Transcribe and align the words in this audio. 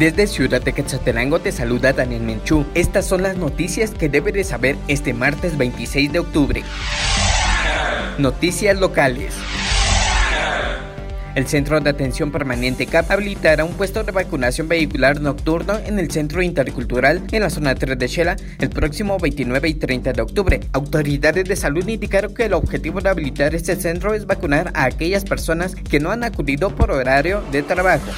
Desde 0.00 0.26
Ciudad 0.26 0.62
de 0.62 0.72
Quetzaltenango 0.72 1.40
te 1.40 1.52
saluda 1.52 1.92
Daniel 1.92 2.22
Menchú. 2.22 2.64
Estas 2.74 3.04
son 3.04 3.22
las 3.22 3.36
noticias 3.36 3.90
que 3.90 4.08
debes 4.08 4.32
de 4.32 4.44
saber 4.44 4.76
este 4.88 5.12
martes 5.12 5.58
26 5.58 6.10
de 6.10 6.18
octubre. 6.20 6.62
Noticias 8.16 8.80
locales. 8.80 9.34
El 11.34 11.46
Centro 11.46 11.78
de 11.80 11.90
Atención 11.90 12.32
Permanente 12.32 12.86
CAP 12.86 13.10
habilitará 13.10 13.62
un 13.66 13.74
puesto 13.74 14.02
de 14.02 14.10
vacunación 14.10 14.68
vehicular 14.68 15.20
nocturno 15.20 15.78
en 15.84 15.98
el 15.98 16.10
Centro 16.10 16.40
Intercultural 16.40 17.22
en 17.30 17.42
la 17.42 17.50
zona 17.50 17.74
3 17.74 17.98
de 17.98 18.08
Shela 18.08 18.36
el 18.58 18.70
próximo 18.70 19.18
29 19.18 19.68
y 19.68 19.74
30 19.74 20.14
de 20.14 20.22
octubre. 20.22 20.60
Autoridades 20.72 21.44
de 21.44 21.56
salud 21.56 21.86
indicaron 21.86 22.32
que 22.32 22.46
el 22.46 22.54
objetivo 22.54 23.02
de 23.02 23.10
habilitar 23.10 23.54
este 23.54 23.76
centro 23.76 24.14
es 24.14 24.24
vacunar 24.24 24.72
a 24.72 24.84
aquellas 24.84 25.26
personas 25.26 25.74
que 25.74 26.00
no 26.00 26.10
han 26.10 26.24
acudido 26.24 26.74
por 26.74 26.90
horario 26.90 27.42
de 27.52 27.62
trabajo. 27.62 28.10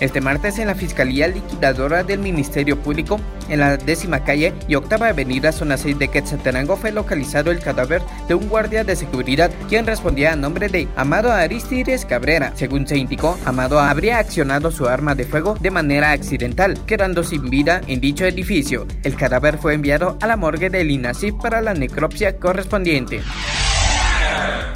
Este 0.00 0.20
martes 0.20 0.60
en 0.60 0.68
la 0.68 0.76
Fiscalía 0.76 1.26
Liquidadora 1.26 2.04
del 2.04 2.20
Ministerio 2.20 2.78
Público, 2.78 3.18
en 3.48 3.58
la 3.58 3.76
décima 3.76 4.22
calle 4.22 4.54
y 4.68 4.76
octava 4.76 5.08
avenida 5.08 5.50
zona 5.50 5.76
6 5.76 5.98
de 5.98 6.06
Quetzaltenango 6.06 6.76
fue 6.76 6.92
localizado 6.92 7.50
el 7.50 7.58
cadáver 7.58 8.02
de 8.28 8.34
un 8.34 8.48
guardia 8.48 8.84
de 8.84 8.94
seguridad 8.94 9.50
quien 9.68 9.86
respondía 9.86 10.32
a 10.32 10.36
nombre 10.36 10.68
de 10.68 10.86
Amado 10.94 11.32
Aristides 11.32 12.04
Cabrera. 12.04 12.52
Según 12.54 12.86
se 12.86 12.96
indicó, 12.96 13.36
Amado 13.44 13.80
habría 13.80 14.18
accionado 14.18 14.70
su 14.70 14.86
arma 14.86 15.16
de 15.16 15.24
fuego 15.24 15.56
de 15.60 15.72
manera 15.72 16.12
accidental, 16.12 16.78
quedando 16.86 17.24
sin 17.24 17.50
vida 17.50 17.80
en 17.88 18.00
dicho 18.00 18.24
edificio. 18.24 18.86
El 19.02 19.16
cadáver 19.16 19.58
fue 19.58 19.74
enviado 19.74 20.16
a 20.20 20.28
la 20.28 20.36
morgue 20.36 20.70
del 20.70 20.92
INASIF 20.92 21.34
para 21.42 21.60
la 21.60 21.74
necropsia 21.74 22.36
correspondiente. 22.36 23.20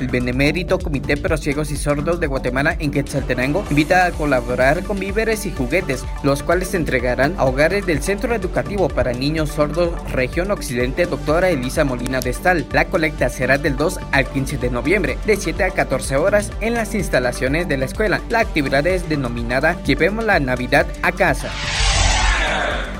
El 0.00 0.08
Benemérito 0.08 0.78
Comité 0.78 1.16
Pro 1.16 1.36
Ciegos 1.36 1.70
y 1.70 1.76
Sordos 1.76 2.18
de 2.18 2.26
Guatemala 2.26 2.76
en 2.80 2.90
Quetzaltenango 2.90 3.64
invita 3.70 4.06
a 4.06 4.10
colaborar 4.10 4.82
con 4.82 4.98
víveres 4.98 5.46
y 5.46 5.52
juguetes, 5.52 6.04
los 6.24 6.42
cuales 6.42 6.68
se 6.68 6.76
entregarán 6.76 7.34
a 7.38 7.44
hogares 7.44 7.86
del 7.86 8.02
Centro 8.02 8.34
Educativo 8.34 8.88
para 8.88 9.12
Niños 9.12 9.50
Sordos 9.50 9.90
Región 10.10 10.50
Occidente 10.50 11.06
Doctora 11.06 11.50
Elisa 11.50 11.84
Molina 11.84 12.20
de 12.20 12.30
Estal. 12.30 12.66
La 12.72 12.86
colecta 12.86 13.28
será 13.28 13.58
del 13.58 13.76
2 13.76 14.00
al 14.10 14.26
15 14.26 14.58
de 14.58 14.70
noviembre, 14.70 15.18
de 15.24 15.36
7 15.36 15.64
a 15.64 15.70
14 15.70 16.16
horas 16.16 16.50
en 16.60 16.74
las 16.74 16.94
instalaciones 16.94 17.68
de 17.68 17.76
la 17.76 17.84
escuela. 17.84 18.20
La 18.28 18.40
actividad 18.40 18.86
es 18.86 19.08
denominada 19.08 19.80
Llevemos 19.84 20.24
la 20.24 20.40
Navidad 20.40 20.86
a 21.02 21.12
casa. 21.12 21.50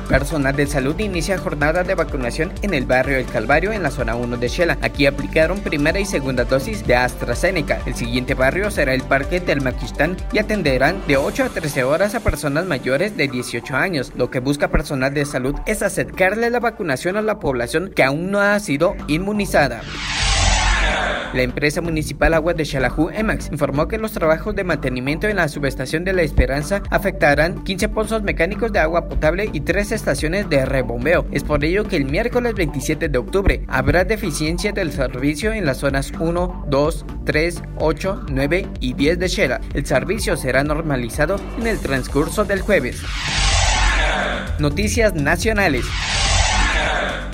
Personal 0.08 0.55
de 0.55 0.67
salud 0.67 0.98
inicia 0.98 1.39
jornada 1.39 1.84
de 1.84 1.95
vacunación 1.95 2.53
en 2.62 2.75
el 2.75 2.84
barrio 2.84 3.17
El 3.17 3.27
Calvario 3.27 3.72
en 3.72 3.83
la 3.83 3.91
zona 3.91 4.14
1 4.14 4.36
de 4.36 4.48
Shela. 4.48 4.78
Aquí 4.83 5.06
aplicaron 5.06 5.61
primera 5.61 6.00
y 6.00 6.05
segunda 6.05 6.45
dosis 6.45 6.86
de 6.86 6.97
AstraZeneca. 6.97 7.81
El 7.86 7.95
siguiente 7.95 8.34
barrio 8.34 8.70
será 8.70 8.95
el 8.95 9.03
Parque 9.03 9.41
del 9.41 9.62
Maquistán 9.62 10.17
y 10.33 10.39
atenderán 10.39 11.03
de 11.06 11.17
8 11.17 11.45
a 11.45 11.48
13 11.48 11.84
horas 11.84 12.14
a 12.14 12.20
personas 12.20 12.67
mayores 12.67 13.17
de 13.17 13.28
18 13.28 13.75
años. 13.77 14.12
Lo 14.14 14.30
que 14.30 14.41
busca 14.41 14.69
personal 14.69 15.14
de 15.14 15.25
salud 15.25 15.55
es 15.67 15.83
acercarle 15.83 16.50
la 16.50 16.61
vacunación 16.61 17.17
a 17.17 17.23
la 17.23 17.39
población 17.39 17.92
que 17.95 18.03
aún 18.03 18.30
no 18.30 18.41
ha 18.41 18.58
sido 18.61 18.95
inmunizada. 19.08 19.83
La 21.33 21.42
empresa 21.42 21.80
municipal 21.80 22.34
Agua 22.34 22.52
de 22.52 22.66
Xalajú, 22.66 23.08
EMAX, 23.08 23.48
informó 23.50 23.88
que 23.88 23.97
los 23.97 24.12
trabajos 24.12 24.55
de 24.55 24.64
mantenimiento 24.64 25.28
en 25.28 25.36
la 25.36 25.48
subestación 25.48 26.05
de 26.05 26.12
La 26.12 26.22
Esperanza 26.22 26.83
afectarán 26.91 27.64
15 27.64 27.89
pozos 27.89 28.22
mecánicos 28.22 28.70
de 28.70 28.80
agua 28.80 29.08
potable 29.08 29.48
y 29.50 29.61
3 29.61 29.92
estaciones 29.92 30.50
de 30.50 30.66
rebombeo. 30.66 31.27
Es 31.33 31.42
por 31.42 31.64
ello 31.64 31.84
que 31.84 31.97
el 31.97 32.05
miércoles 32.05 32.55
27 32.55 33.08
de 33.08 33.19
octubre 33.19 33.64
habrá 33.69 34.05
deficiencia 34.05 34.72
del 34.72 34.92
servicio 34.92 35.52
en 35.52 35.64
las 35.64 35.78
zonas 35.78 36.12
1, 36.20 36.66
2, 36.69 37.06
3, 37.24 37.62
8, 37.78 38.27
9 38.28 38.69
y 38.80 38.92
10 38.92 39.19
de 39.19 39.28
Shela. 39.28 39.61
El 39.72 39.86
servicio 39.86 40.36
será 40.36 40.62
normalizado 40.64 41.36
en 41.58 41.67
el 41.67 41.78
transcurso 41.78 42.44
del 42.44 42.61
jueves. 42.61 43.00
Noticias 44.58 45.14
nacionales 45.14 45.86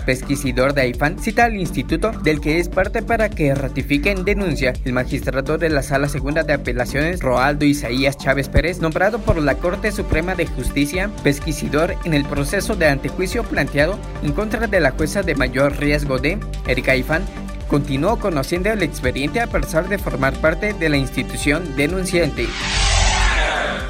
pesquisidor 0.09 0.73
de 0.73 0.81
AIFAN 0.81 1.19
cita 1.19 1.45
al 1.45 1.57
instituto 1.57 2.13
del 2.23 2.41
que 2.41 2.59
es 2.59 2.71
parte 2.71 3.03
para 3.03 3.29
que 3.29 3.55
ratifiquen 3.55 4.25
denuncia. 4.25 4.73
El 4.87 4.95
magistrado 4.95 5.59
de 5.59 5.69
la 5.69 5.83
Sala 5.83 6.09
Segunda 6.09 6.45
de 6.45 6.55
Apelaciones, 6.55 7.21
Roaldo 7.21 7.67
Isaías 7.67 8.17
Chávez 8.17 8.49
Pérez, 8.49 8.81
nombrado 8.81 9.19
por 9.19 9.37
la 9.37 9.57
Corte 9.57 9.93
Suprema 9.93 10.35
de 10.35 10.47
Justicia, 10.47 11.11
pesquisidor 11.23 11.95
en 12.07 12.15
el 12.15 12.25
proceso 12.25 12.75
de 12.75 12.87
antejuicio 12.87 13.43
planteado 13.43 13.99
en 14.23 14.33
contra 14.33 14.67
de 14.67 14.81
la 14.81 14.93
jueza 14.93 15.21
de 15.21 15.35
mayor 15.35 15.77
riesgo 15.77 16.19
de 16.19 16.39
Erika 16.67 16.93
AIFAN, 16.93 17.25
continuó 17.69 18.19
conociendo 18.19 18.71
el 18.71 18.83
expediente 18.83 19.43
a 19.43 19.47
pesar 19.47 19.91
de 19.91 19.99
formar 19.99 20.33
parte 20.41 20.73
de 20.73 20.89
la 20.89 20.97
institución 20.97 21.77
denunciante. 21.77 22.47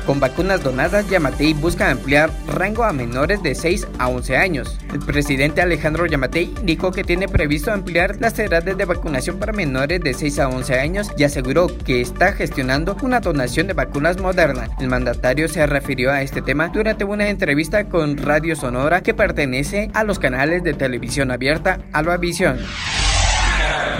Con 0.08 0.20
vacunas 0.20 0.64
donadas, 0.64 1.06
Yamatei 1.10 1.52
busca 1.52 1.90
ampliar 1.90 2.30
rango 2.46 2.82
a 2.82 2.94
menores 2.94 3.42
de 3.42 3.54
6 3.54 3.88
a 3.98 4.08
11 4.08 4.38
años. 4.38 4.78
El 4.90 5.00
presidente 5.00 5.60
Alejandro 5.60 6.06
Yamatei 6.06 6.44
indicó 6.44 6.92
que 6.92 7.04
tiene 7.04 7.28
previsto 7.28 7.70
ampliar 7.70 8.16
las 8.18 8.38
edades 8.38 8.78
de 8.78 8.86
vacunación 8.86 9.38
para 9.38 9.52
menores 9.52 10.00
de 10.00 10.14
6 10.14 10.38
a 10.38 10.48
11 10.48 10.80
años 10.80 11.10
y 11.18 11.24
aseguró 11.24 11.66
que 11.84 12.00
está 12.00 12.32
gestionando 12.32 12.96
una 13.02 13.20
donación 13.20 13.66
de 13.66 13.74
vacunas 13.74 14.18
modernas. 14.18 14.70
El 14.80 14.88
mandatario 14.88 15.46
se 15.46 15.66
refirió 15.66 16.10
a 16.10 16.22
este 16.22 16.40
tema 16.40 16.68
durante 16.68 17.04
una 17.04 17.28
entrevista 17.28 17.84
con 17.90 18.16
Radio 18.16 18.56
Sonora 18.56 19.02
que 19.02 19.12
pertenece 19.12 19.90
a 19.92 20.04
los 20.04 20.18
canales 20.18 20.62
de 20.62 20.72
televisión 20.72 21.30
abierta 21.30 21.80
Alba 21.92 22.16
Visión. 22.16 22.56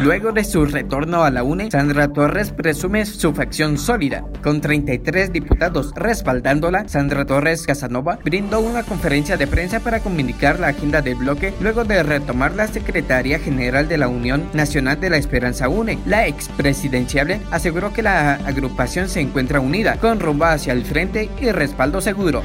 Luego 0.02 0.30
de 0.30 0.44
su 0.44 0.64
retorno 0.64 1.24
a 1.24 1.30
la 1.30 1.42
UNE, 1.42 1.72
Sandra 1.72 2.06
Torres 2.06 2.52
presume 2.52 3.04
su 3.04 3.34
facción 3.34 3.76
sólida. 3.76 4.24
Con 4.44 4.60
33 4.60 5.32
diputados 5.32 5.92
respaldándola, 5.96 6.88
Sandra 6.88 7.26
Torres 7.26 7.66
Casanova 7.66 8.20
brindó 8.24 8.60
una 8.60 8.84
conferencia 8.84 9.36
de 9.36 9.48
prensa 9.48 9.80
para 9.80 9.98
comunicar 9.98 10.60
la 10.60 10.68
agenda 10.68 11.02
del 11.02 11.16
bloque 11.16 11.52
luego 11.60 11.84
de 11.84 12.04
retomar 12.04 12.54
la 12.54 12.68
Secretaría 12.68 13.40
General 13.40 13.88
de 13.88 13.98
la 13.98 14.06
Unión 14.06 14.48
Nacional 14.52 15.00
de 15.00 15.10
la 15.10 15.16
Esperanza 15.16 15.68
UNE. 15.68 15.98
La 16.06 16.28
expresidenciable 16.28 17.40
aseguró 17.50 17.92
que 17.92 18.02
la 18.02 18.34
agrupación 18.34 19.08
se 19.08 19.20
encuentra 19.20 19.58
unida, 19.58 19.96
con 19.96 20.20
rumbo 20.20 20.44
hacia 20.44 20.74
el 20.74 20.84
frente 20.84 21.28
y 21.40 21.50
respaldo 21.50 22.00
seguro. 22.00 22.44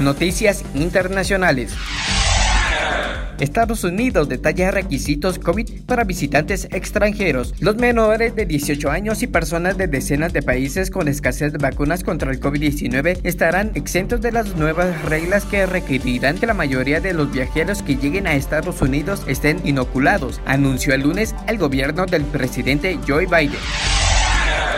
Noticias 0.00 0.64
internacionales. 0.74 1.72
Estados 3.40 3.84
Unidos 3.84 4.28
detalla 4.28 4.70
requisitos 4.70 5.38
COVID 5.38 5.82
para 5.86 6.04
visitantes 6.04 6.68
extranjeros. 6.70 7.54
Los 7.60 7.76
menores 7.76 8.34
de 8.34 8.46
18 8.46 8.90
años 8.90 9.22
y 9.22 9.26
personas 9.26 9.76
de 9.76 9.88
decenas 9.88 10.32
de 10.32 10.42
países 10.42 10.90
con 10.90 11.08
escasez 11.08 11.52
de 11.52 11.58
vacunas 11.58 12.04
contra 12.04 12.30
el 12.30 12.40
COVID-19 12.40 13.20
estarán 13.24 13.72
exentos 13.74 14.20
de 14.20 14.32
las 14.32 14.56
nuevas 14.56 15.02
reglas 15.02 15.44
que 15.44 15.66
requerirán 15.66 16.38
que 16.38 16.46
la 16.46 16.54
mayoría 16.54 17.00
de 17.00 17.14
los 17.14 17.32
viajeros 17.32 17.82
que 17.82 17.96
lleguen 17.96 18.26
a 18.26 18.34
Estados 18.34 18.80
Unidos 18.82 19.22
estén 19.26 19.60
inoculados, 19.64 20.40
anunció 20.46 20.94
el 20.94 21.02
lunes 21.02 21.34
el 21.48 21.58
gobierno 21.58 22.06
del 22.06 22.24
presidente 22.24 22.98
Joe 23.06 23.26
Biden. 23.26 23.93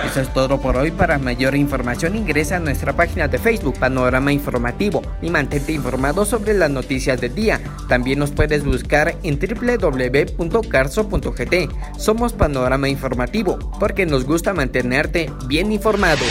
Eso 0.06 0.20
es 0.20 0.32
todo 0.32 0.60
por 0.60 0.76
hoy. 0.76 0.92
Para 0.92 1.18
mayor 1.18 1.56
información 1.56 2.14
ingresa 2.14 2.56
a 2.56 2.60
nuestra 2.60 2.94
página 2.94 3.26
de 3.26 3.38
Facebook 3.38 3.76
Panorama 3.78 4.32
Informativo 4.32 5.02
y 5.20 5.30
mantente 5.30 5.72
informado 5.72 6.24
sobre 6.24 6.54
las 6.54 6.70
noticias 6.70 7.20
del 7.20 7.34
día. 7.34 7.60
También 7.88 8.20
nos 8.20 8.30
puedes 8.30 8.64
buscar 8.64 9.18
en 9.24 9.38
www.carso.gt. 9.38 10.38
Somos 11.98 12.32
Panorama 12.34 12.88
Informativo 12.88 13.58
porque 13.80 14.06
nos 14.06 14.24
gusta 14.24 14.54
mantenerte 14.54 15.28
bien 15.48 15.72
informado. 15.72 16.24